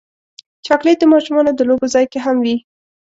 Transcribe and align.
چاکلېټ 0.65 0.97
د 0.99 1.03
ماشومانو 1.13 1.51
د 1.55 1.61
لوبو 1.69 1.85
ځای 1.93 2.05
کې 2.11 2.19
هم 2.25 2.37
وي. 2.45 2.55